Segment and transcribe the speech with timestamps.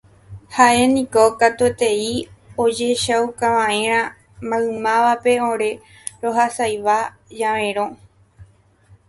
[0.55, 2.07] Ha'éniko katuetei
[2.63, 4.01] ojechaukava'erã
[4.49, 5.71] maymávape ore
[6.23, 6.99] rohasavai
[7.45, 7.87] javérõ